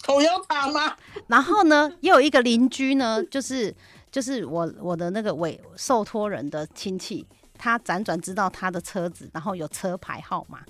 [0.05, 0.97] ，Toyota 吗？
[1.27, 3.75] 然后呢，又有一个邻居呢，就是
[4.11, 7.27] 就是我我的那个委受托人的亲戚。
[7.59, 10.61] 他辗转知道他的车子，然后有车牌号码，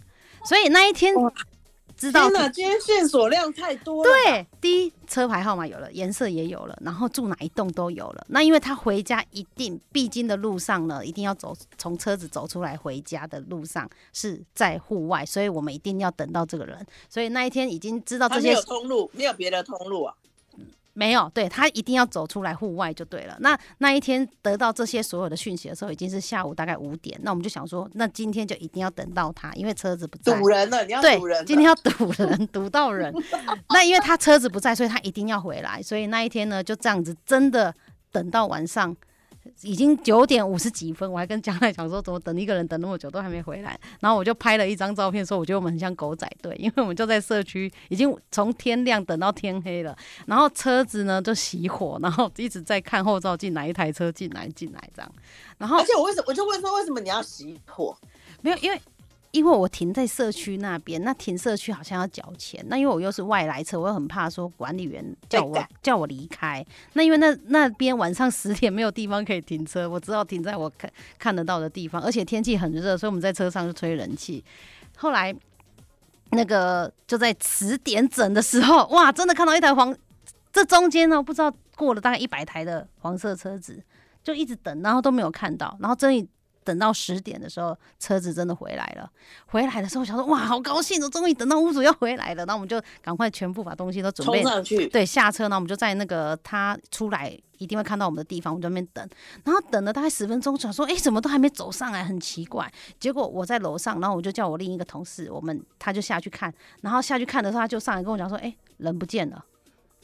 [0.45, 1.13] 所以那一天
[1.97, 2.29] 知道。
[2.29, 4.11] 天哪，今天线索量太多了。
[4.11, 8.27] 对，第一车牌号码有了，颜色也有了，然后住哪一栋都有了。
[8.29, 16.87] 那因为他回家一定必经的路上呢，一定要走从车子走出来回家的路上是在户外，所以我们一定要等到这个人。
[17.09, 18.49] 所以那一天已经知道这些。
[18.49, 20.15] 没有通路，没有别的通路啊。
[20.99, 23.37] 没有，对，他一定要走出来户外就对了。
[23.41, 27.21] 那那一天得到这些所有的讯息的时候，已经是下午大概五点。
[27.23, 30.35] 那我们就想说，那今天就一定要等到他，因为车子不在。
[30.39, 31.45] 堵人了，你要堵人。
[31.45, 33.15] 对，今天要堵人，堵到人。
[33.69, 35.83] 那因为他车子不在，所以他一定要回来。
[35.83, 37.75] 所以那一天呢，就这样子，真的
[38.11, 38.97] 等到晚上。
[39.63, 43.79] 已经九点五十几分，我还跟江奈讲说，怎么等一个人等那么久都还没回来？
[44.01, 49.97] 然后我就拍了一张照片，说我觉得我们很像狗仔队，因为我们就在社区，已经从天亮等到天黑了。
[50.27, 55.13] 然后车子呢就熄火，然后一直在看后照镜，哪一台车进来进来这样。
[55.59, 57.97] 然后而且我为什么我就问说，为什么你要熄火？
[58.43, 58.81] 没有，因为。
[59.37, 62.65] 因为我停在社区那边，那停社区好像要缴钱。
[62.69, 66.65] 那因为我又是外来车，我又很怕说管理员叫我叫我离开。
[66.95, 72.01] 那因为那那边晚上十点没有地方可以停车，我只好停在我看看得到的地方。
[72.01, 74.43] 而且天气很热，所以我们在车上就吹人气。
[74.97, 75.37] 后来
[76.31, 79.95] 那个就在十点整的时候，哇，真的看到一台黄，
[80.51, 83.83] 这中间呢不知道过了大概一百台的黄色车子，
[84.25, 86.27] 就一直等，然后都没有看到，然后真的。
[86.67, 89.09] 等到十点的时候，车子真的回来了。
[89.47, 92.45] 回来的时候，我想说哇，好高兴哦，终于等到屋主要回来了。
[92.45, 95.45] 那我们就赶快全部把东西都准备上去，对，下车。
[95.45, 99.09] 然后我们就在那个他出来一定会看到我们的地方，我们就在那边等。
[99.45, 102.71] 然后等了大概十分钟，想说哎，怎么都还没走上来，很奇怪。
[102.99, 106.53] 结果我在楼上，然后我就叫我另一个同事，我们他就下去看。
[106.83, 109.45] 然后下去看的时候，他就上来跟我讲说，哎，人不见了。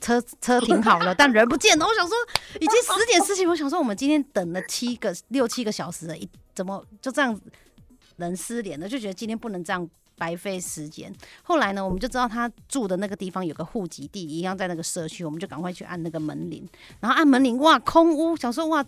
[0.03, 1.87] 车车停好了，但人不见了。
[1.87, 2.15] 我想说，
[2.61, 7.41] 已经十点事情，我想说，我们今天等了七个六七个小时了，一怎么就这样
[8.17, 8.89] 人失联了？
[8.89, 9.89] 就觉得今天不能这样
[10.19, 11.11] 白费时间。
[11.43, 16.69] 后来呢，我们就知道他住的那个地方有个户籍地，一样在那个社区，我们就赶快去按那个门铃。
[17.01, 18.85] 然后按门铃，哇，空屋，想说哇，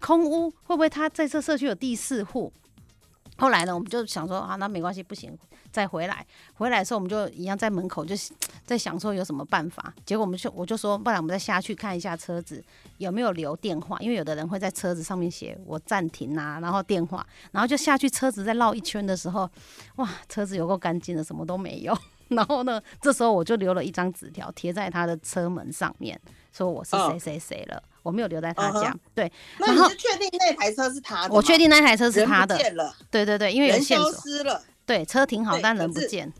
[0.00, 2.52] 空屋会不会他在这社区有第四户？
[3.38, 5.36] 后来呢，我们就想说啊，那没关系，不行。
[5.70, 8.14] 再回来，回来的时候我们就一样在门口，就
[8.66, 9.92] 在想说有什么办法。
[10.04, 12.62] 结果我们就我就说，不然我们再下去看一下车子
[12.98, 19.48] 有没有留电话，因为有的人会在车子上面写我暂停啊，然后电话，然后就下去车子再绕一圈的时候，
[19.96, 21.96] 哇，车子有够干净的，什么都没有。
[22.28, 26.20] 然后呢，这时候我就留了一张纸条贴在他的车门上面，
[26.52, 28.94] 说我是谁谁谁了，我没有留在他家。
[29.14, 31.34] 对，那你是确定那台车是他的？
[31.34, 32.56] 我确定那台车是他的。
[32.72, 32.94] 了。
[33.10, 34.04] 对对对，因为有线索。
[34.06, 34.62] 人消失了。
[34.84, 36.32] 对，车停好，但人不见，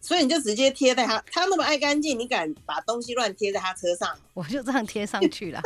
[0.00, 4.16] 所以你就直接贴在他，他那么爱干净，你敢把东西乱贴在他车上？
[4.34, 5.60] 我就这样贴上去了。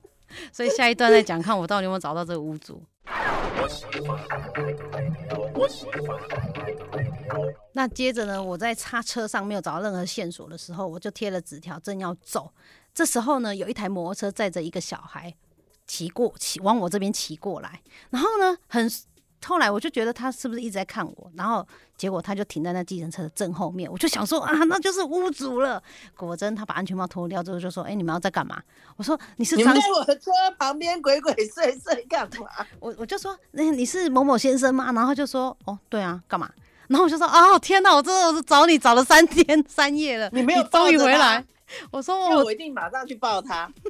[0.52, 2.82] 所以下一段再讲，看我到底有没有找到这个屋主。
[7.72, 12.52] 那接着呢，我在他车上没有找到任何线索的时候，我就贴了纸条，正要走。
[12.96, 15.32] 这时候呢，有一台摩托车载着一个小孩
[15.86, 18.90] 骑过，骑往我这边骑过来，然后呢，很。
[19.44, 21.64] 后来我就觉得他是不是一直在看我，然后
[21.96, 25.80] 结果他就停在那计程车的正后面，我就想说啊，那就是屋主了。
[26.16, 28.60] 果真，他把安全帽脱掉之后就说：“哎、欸，你们要在干嘛？”
[28.96, 32.48] 我说：“你是张……”你在我的车旁边鬼鬼祟祟干嘛？
[32.80, 36.50] 我我就说：“那你是某某先生吗？”然后就说：“哦，对啊，干嘛？”
[36.88, 41.44] 然后我就说：“哦，天哪，我真的我是找你找了三天三夜了，你没有终于回来。”
[41.90, 43.70] 我说我：“我一定马上去抱他。”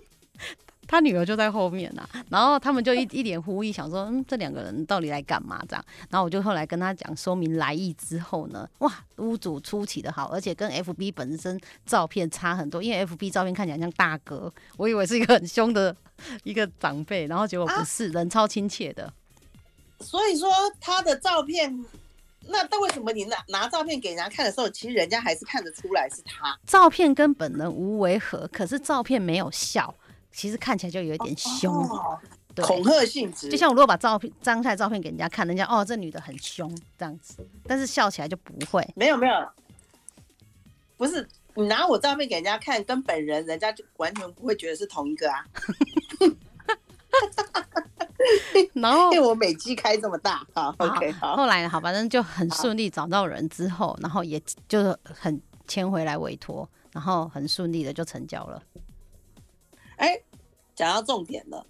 [0.88, 5.60] 他女儿就在后面呐、啊，然后他们就一一脸狐疑，想说，嗯，这两个人到底来干嘛？
[5.68, 15.94] 这样，然后我就后来跟他讲说明来意之后呢，哇，屋主出奇的好，而且跟 FB 本身照片差很多，因为 FB 照片看起来像大哥，我以为是一个很凶的
[16.44, 19.12] 一个长辈，然后结果不是，啊、人超亲切的。
[19.98, 20.48] 所以说
[20.80, 21.84] 他的照片，
[22.48, 26.56] 那但为什么你拿拿照片给人家看的时候，其实人家还是看得出来是他？
[26.66, 29.94] 照片跟本人无违和，可是照片没有笑。
[30.32, 32.18] 其实看起来就有一点凶，哦，
[32.56, 33.48] 恐吓性质。
[33.48, 38.86] 就像我如果把照片张开照片给人家看，人家哦，这女的很凶这样子，但是笑起来就不会。
[38.94, 39.32] 没有没有，
[40.98, 45.42] 不是你拿我照片给人家看，跟本人人家就完全不会觉得是同一个啊。
[48.74, 51.36] 然后因为我美肌开这么大，好，OK，好。
[51.36, 58.62] 后来呢，好，反正就很顺利找到人之后，然后也就很签回来委托，然后很顺利的就成交了。
[59.96, 60.24] 哎、欸，
[60.74, 61.66] 讲到重点了，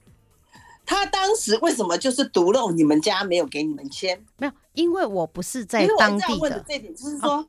[0.85, 4.25] 他当时为什么就是独漏你们家没有给你们签？
[4.39, 6.51] 没有，因为我不是在当地的。
[6.51, 7.49] 的这点就是说，哦、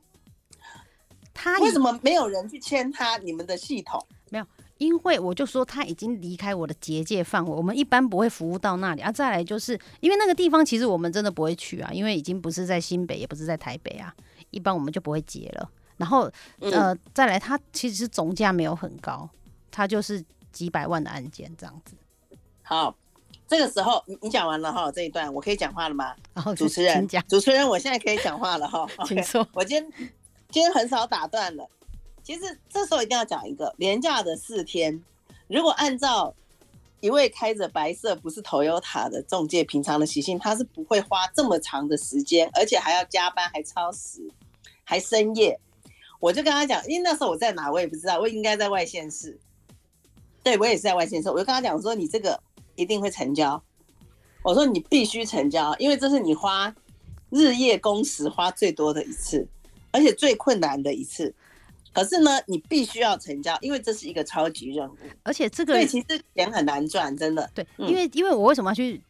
[1.32, 3.16] 他为什么没有人去签他？
[3.18, 4.04] 你们的系统。
[4.78, 9.12] 因为我就说他已经离开我的结界范围，我们一般不会服务到那里啊。
[9.12, 14.14] 再来就是因为那个地方其实我们真的不会去啊，因为已经不是在新北，也不是在台北啊，
[14.50, 15.70] 一般我们就不会接了。
[15.96, 19.28] 然后呃，再来他其实总价没有很高，
[19.70, 21.96] 他就是几百万的案件这样子。
[22.62, 22.96] 好，
[23.48, 26.14] 这个时候你你讲完了哈，这一段我可以讲话了吗？
[26.34, 29.44] 然后主持人主持人，我现在可以讲话了哈， 请说。
[29.52, 30.08] 我今天
[30.50, 31.68] 今天很少打断了。
[32.28, 35.02] 其实这时候一定要讲一个连假的四天，
[35.46, 36.34] 如果按照
[37.00, 44.30] 一位开着白色不是 Toyota 的中介平常的习性，他是不会花这么长的时间，而且还要加班，还超时，
[44.84, 45.58] 还深夜。
[46.20, 49.40] 我就跟他讲，因为那时候我在哪我也不知道，我应该在外县市。
[50.42, 52.38] 对，我也是在外县市，我就跟他讲说，你这个
[52.74, 53.62] 一定会成交。
[54.42, 56.76] 我说你必须成交，因为这是你花
[57.30, 59.48] 日夜工时花最多的一次，
[59.92, 61.34] 而且最困难的一次。
[61.98, 67.50] 可是呢，你必须要成交，因为这是一个超级任务，而且这个对其实钱很难赚，真的。
[67.52, 69.02] 对，因为因为我为什么要去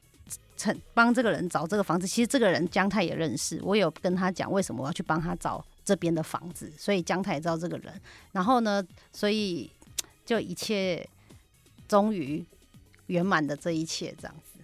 [0.57, 2.07] 成帮这个人找这个房子？
[2.07, 7.93] 其实这个人姜太也认识，我有跟他讲为什么我要去帮他找这边的房子，所以姜太也知道这个人。
[8.33, 9.71] 然后呢，所以
[10.25, 11.07] 就一切
[11.87, 12.43] 终于
[13.09, 14.59] 圆满的这一切这样子。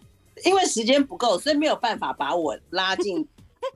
[0.48, 3.28] 因为时间不够，所以没有办法把我拉进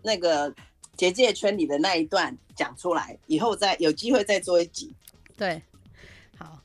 [0.02, 0.54] 那个。
[0.98, 4.92] 结界圈里的那一段讲出来，以后再有机会再做一集。
[5.36, 5.62] 对，
[6.36, 6.58] 好，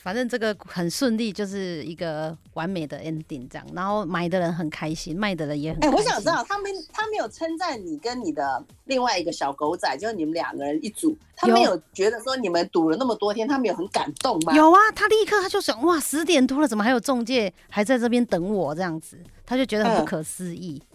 [0.00, 3.66] 反正这个很顺利，就是一个完美的 ending 这样。
[3.74, 5.90] 然后买的人很开心，卖的人也很开心。
[5.90, 14.54] 哎、欸，我想知道他们他没有称赞你跟你的另外一个小狗仔，就是你们两个人一组，他没有觉得说你们赌了那么多天，他们有很感动吗？
[14.54, 19.18] 有啊，他立刻他就想，哇，十点多了，怎么还有中介还在这边等我这样子？
[19.44, 20.80] 他就觉得很不可思议。
[20.80, 20.93] 嗯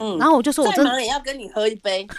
[0.00, 2.06] 嗯，然后我就说，我真的也要跟你喝一杯。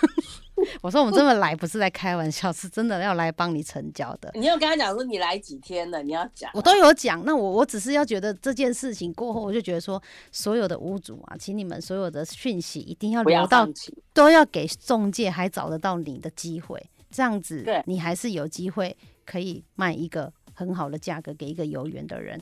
[0.80, 4.30] 我说我们这么来不是在开玩笑，是真的要来帮你成交的。
[4.36, 6.04] 你有跟他讲说你来几天了？
[6.04, 7.26] 你要讲，我都有讲。
[7.26, 10.00] 那我我只是要觉得这件事情过后，我就觉得说，
[10.32, 13.68] 所有的屋主啊，请你们所有的讯息一定要留到，
[14.14, 22.40] 都要给中介还找得到你的机会，这样子，你还是有机会可以卖一个很好的价格给一个有缘的人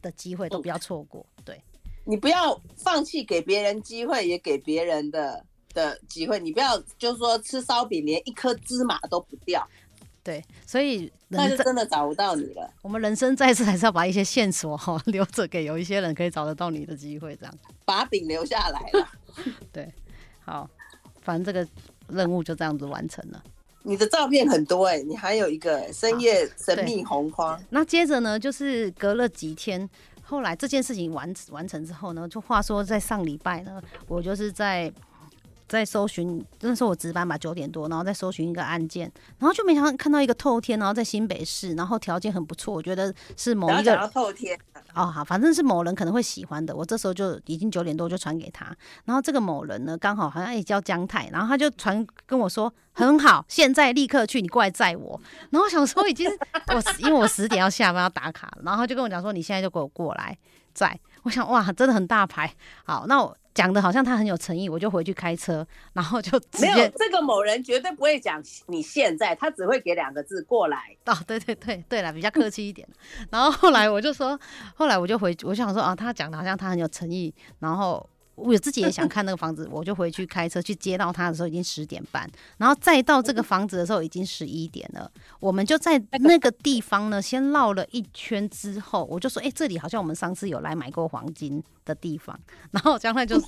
[0.00, 1.26] 的机会，都不要错过。
[1.44, 1.60] 对。
[2.08, 5.44] 你不要放弃给别人机会，也给别人的
[5.74, 6.40] 的机会。
[6.40, 9.68] 你不要就是说吃烧饼连一颗芝麻都不掉。
[10.24, 12.72] 对，所以那就真的找不到你了。
[12.80, 19.08] 我们人生在世，还是要把一些线索哈留着，给有一些人可以找得到你的机会，这样把饼留下来了。
[19.70, 19.92] 对，
[20.40, 20.66] 好，
[21.20, 21.68] 反正这个
[22.08, 23.44] 任务就这样子完成了。
[23.82, 27.62] 你的照片很多哎、欸，你还有一个深夜神秘红框。
[27.68, 29.86] 那接着呢，就是隔了几天。
[30.28, 34.92] 后来这件事情完完成之后呢，就话说在上礼拜呢，我就是在
[35.66, 44.58] 在搜寻，那时候我值班吧，九点多，然后在搜寻一个案件，然后就没想到看到一个透天，然后在新北市，然后条件很不错，我觉得是某一个透天。
[44.94, 46.74] 哦，好，反正是某人可能会喜欢的。
[46.74, 48.74] 我这时候就已经九点多就传给他，
[49.04, 55.20] 然后这个某人呢，刚好好像也叫江太，然后他就传跟我说很好，现在立刻去，你过来载我。
[55.50, 56.28] 然后我想说已经
[56.68, 60.36] 我因为我十点要下班要打卡，然后他就跟我讲说你现在就给我过来
[60.74, 60.98] 载。
[61.22, 62.54] 我想哇，真的很大牌。
[62.84, 63.36] 好，那我。
[63.58, 70.96] 讲的好像他很有诚意，我就回去开车， 然后就没有这个某人绝对不会讲你现在，他只会给两个字过来。
[71.06, 72.86] 哦，对对对对了，比较客气一点。
[73.30, 74.38] 然后后来我就说，
[74.76, 78.08] 后来我就回，我想说啊，他讲的好像他很有诚意，然后。
[78.38, 85.10] 我自己也想看那个房子，我就回去开车去接到他的时候已经十点半，然后再到这个房子的时候已经十一点了。
[85.40, 92.38] 我们就在那个地方呢，先绕了一圈之后，我就说：“哎，这里好像我们上次有来买过黄金的地方。”
[92.70, 93.36] 然后将来就，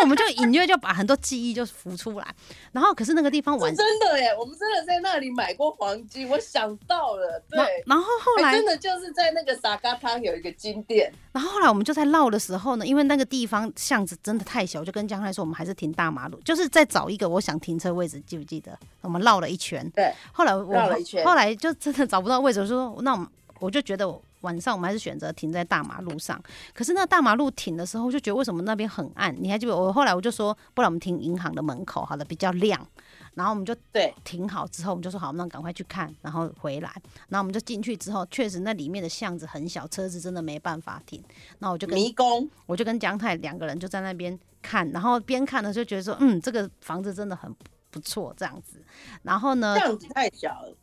[0.00, 2.26] 我们就隐约就把很多记忆就浮出来。
[2.72, 7.42] 然后可是那个地方玩真的耶，我们真的在那里买过黄金，我想到了。
[7.50, 11.12] 对，然后后来真的就是在那个沙嘎汤有一个金店。
[11.32, 18.76] 然后后来我们就在绕的时候呢，因为那个地方巷子真的太小，我就跟江太说，我们还是停大马路，就是在找一个我想停车位置，记不记得？
[19.02, 19.88] 我们绕了一圈。
[19.94, 20.12] 对。
[20.32, 23.26] 后来我绕了一圈，后来就真的找不到位置，我说那我，
[23.60, 24.08] 我就觉得
[24.40, 26.42] 晚上我们还是选择停在大马路上。
[26.74, 29.34] 可是那大马路停的时候，就觉得为什么那边很暗？
[29.40, 32.86] 你还记得我后来我就说，不然我们停银行的门口，好了，比较亮。
[33.34, 36.90] 然后我们就对停好之后，我们就说好，那赶快去看，然后回来。
[37.28, 41.22] 然后我们就进去之后，确实那里面的巷子很小，车子真的没办法停。
[41.60, 47.54] 那我就跟迷宫，我就跟江太两个人就在那边看，然后边看呢就觉得说，嗯，这个房子真的很
[47.90, 48.82] 不错，这样子。
[49.22, 50.76] 然后呢，巷子太小了。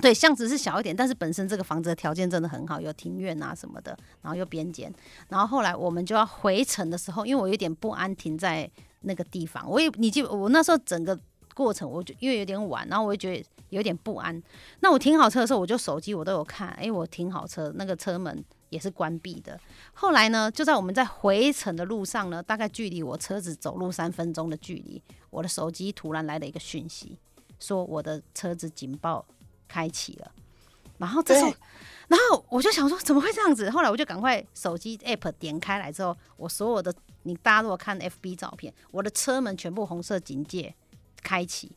[0.00, 4.92] 对，巷子是小一点，但是本身这个房子的条件真的很好，有庭院啊什么的，然后又边间。
[5.28, 8.70] 然后后来我们就要回程的时候，因为我有点不安，停在
[9.00, 9.68] 那个地方。
[9.68, 11.18] 我也，你记，我那时候整个。
[11.52, 14.42] 过程我就因为有点晚，然后我就觉得有点不安。
[14.78, 19.60] 那我停好车的时候，我就手机我都有看，哎、我停好车，那个车门也是关闭的。
[19.92, 27.18] 后来呢，就在我们在回程的路上呢，大概距离我车子走路三分钟的距离，我的手机突然来了一个讯息，
[27.58, 29.26] 说我的车子警报
[29.70, 30.30] 开启了。
[30.98, 31.54] 然后这时候，
[32.08, 33.70] 然后我就想说怎么会这样子？
[33.70, 36.92] 后来我就赶快手机 app 点开来之后，我所有的
[37.22, 40.74] 你大家如果看 FB 照片，我的车门全部红色警戒。
[41.22, 41.70] 开启，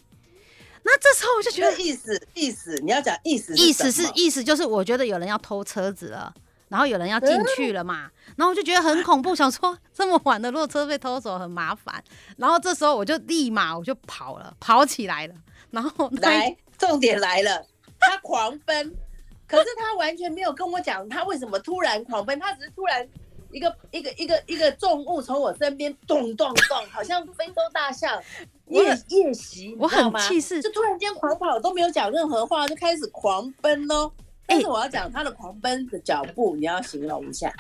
[0.84, 6.34] 那这时候我就觉得意思意思，你要讲意思，意思是意思就是我觉得有人要偷车子了，
[6.70, 12.02] 然后有人要进去了嘛，然后我就觉得很恐怖，想说这么晚的如果车被偷走很麻烦，
[12.38, 15.36] 然后这时候我就立马我就跑了，跑起来了，
[15.72, 17.68] 然后来重点来了，
[18.06, 18.96] 他狂奔，
[19.48, 23.08] 可是他完全没有跟我讲他为什么突然狂奔，他只是突然
[23.52, 28.22] 一个一个一个一个重物从我身边咚咚咚，好像非洲大象。
[28.68, 34.12] 夜夜袭，我很气势，就突然间狂跑，都没有讲任何话，就开始狂奔哦。
[34.48, 37.54] 但是我要讲他的狂奔的脚步，你要形容一下。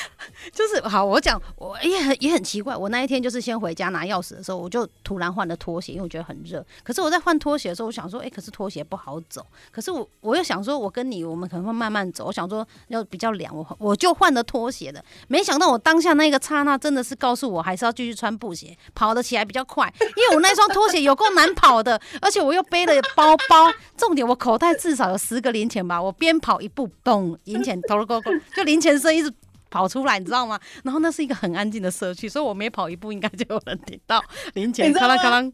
[0.52, 2.76] 就是好，我讲，我也很也很奇怪。
[2.76, 6.64] 我那一天就是先回家拿钥匙的时候，我就突然换了拖鞋，因为我觉得很热。
[6.82, 9.44] 可是我在换拖鞋的时候，我想说，哎、可是拖鞋不好走。
[9.70, 12.26] 可是我我又想说，我跟你，我们可能会慢慢走。
[12.26, 15.02] 我想说要比较凉，我我就换了拖鞋的。
[15.28, 19.92] 没想到我当下那个刹那，真的是告诉我还是要继续穿布鞋，跑得起来比较快。
[20.00, 23.72] 因为我那双拖鞋有够难跑的，而且我又背了包包。
[23.96, 26.00] 重点，我口袋至少有十个零钱吧。
[26.02, 29.32] 我边跑一步，咚，零钱，咚咚咚，就零钱声一直。
[29.72, 30.60] 跑出来，你知道吗？
[30.84, 35.50] 然后那是一个很安静的社区，所以我每跑一步，应该就有人听到 零钱咔啷咔啷。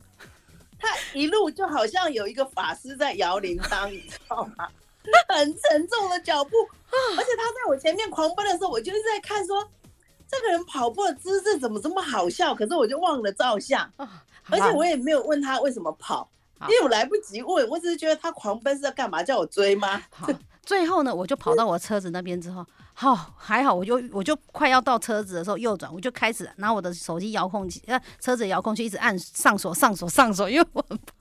[0.80, 4.68] 他一路就好像有一个法师在摇铃铛，你知道吗？
[5.34, 6.50] 很沉重的脚步，
[7.16, 9.70] 而且他在我前面狂奔的时候，我就是在看说，说
[10.28, 12.54] 这个人跑步的姿势怎么这么好笑？
[12.54, 13.88] 可是我就忘了照相，
[14.50, 16.28] 而且我也没有问他为什么跑，
[16.62, 19.22] 因为我来不及问，我只是觉得他狂奔是在干嘛？
[19.22, 20.02] 叫我追吗？
[20.10, 20.28] 好，
[20.62, 22.66] 最后呢，我就跑到我车子那边之后。
[23.00, 31.12] 好、哦，还好，我就我就快要到车子的时候右转，我就开始拿我的手机遥控器，呃，车子遥控器一直按上锁、上锁、上锁，因为我很怕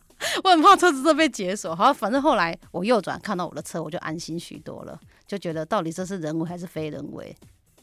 [0.43, 1.75] 我很怕车子都被解锁。
[1.75, 7.37] 好，反正后来我右转看到我的车，我就安心许多了，就觉得到底这是人为还是非人为，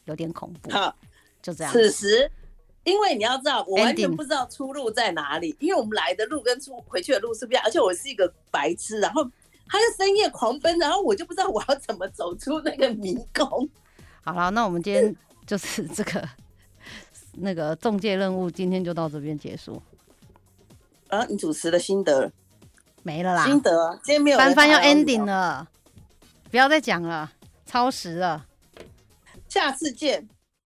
[0.06, 0.72] 有点恐怖。
[0.72, 0.92] 好，
[1.40, 1.72] 就这样。
[1.72, 2.28] 此时，
[2.82, 9.22] 因为你要知道，我完全不知道出路在哪里，因为我们来的路跟出回去的路是不一样，而且我是一个白痴，然后
[9.68, 13.70] 他就深夜狂奔，然后我就不知道我要怎么走出那个迷宫。
[14.24, 15.14] 好了，那我们今天
[15.46, 16.26] 就是这个
[17.36, 19.80] 那个中介任务，今天就到这边结束。
[21.08, 22.32] 啊，你主持的心得
[23.02, 23.44] 没了啦？
[23.44, 24.38] 心得，今天没有。
[24.38, 25.68] 翻翻要 ending 了，
[26.50, 27.30] 不要再讲了，
[27.66, 28.46] 超时了。
[29.48, 30.28] 下次见。